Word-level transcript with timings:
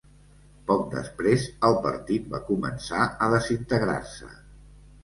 Poc 0.69 0.81
després, 0.93 1.45
el 1.69 1.77
partit 1.85 2.27
va 2.33 2.43
començar 2.51 3.07
a 3.27 3.31
desintegrar-se. 3.37 4.35